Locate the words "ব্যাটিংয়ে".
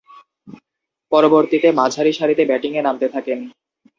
2.49-2.85